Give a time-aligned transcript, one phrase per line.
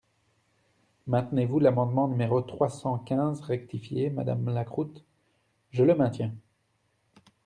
[1.05, 5.05] Maintenez-vous l’amendement numéro trois cent quinze rectifié, madame Lacroute?
[5.69, 6.33] Je le maintiens.